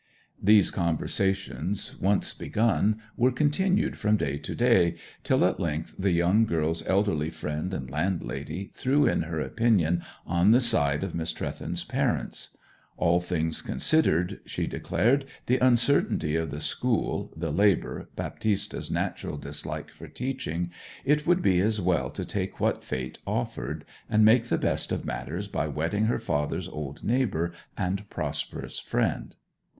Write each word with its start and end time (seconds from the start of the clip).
These 0.41 0.71
conversations, 0.71 1.95
once 1.99 2.33
begun, 2.33 2.99
were 3.15 3.31
continued 3.31 3.95
from 3.99 4.17
day 4.17 4.39
to 4.39 4.55
day; 4.55 4.95
till 5.23 5.45
at 5.45 5.59
length 5.59 5.93
the 5.99 6.09
young 6.09 6.47
girl's 6.47 6.83
elderly 6.87 7.29
friend 7.29 7.71
and 7.71 7.87
landlady 7.87 8.71
threw 8.73 9.05
in 9.05 9.21
her 9.21 9.39
opinion 9.39 10.01
on 10.25 10.49
the 10.49 10.59
side 10.59 11.03
of 11.03 11.13
Miss 11.13 11.31
Trewthen's 11.31 11.83
parents. 11.83 12.57
All 12.97 13.19
things 13.21 13.61
considered, 13.61 14.39
she 14.43 14.65
declared, 14.65 15.25
the 15.45 15.59
uncertainty 15.59 16.35
of 16.35 16.49
the 16.49 16.61
school, 16.61 17.31
the 17.37 17.51
labour, 17.51 18.09
Baptista's 18.15 18.89
natural 18.89 19.37
dislike 19.37 19.91
for 19.91 20.07
teaching, 20.07 20.71
it 21.05 21.27
would 21.27 21.43
be 21.43 21.59
as 21.59 21.79
well 21.79 22.09
to 22.09 22.25
take 22.25 22.59
what 22.59 22.83
fate 22.83 23.19
offered, 23.27 23.85
and 24.09 24.25
make 24.25 24.45
the 24.45 24.57
best 24.57 24.91
of 24.91 25.05
matters 25.05 25.47
by 25.47 25.67
wedding 25.67 26.05
her 26.05 26.17
father's 26.17 26.67
old 26.69 27.03
neighbour 27.03 27.53
and 27.77 28.09
prosperous 28.09 28.79
friend. 28.79 29.35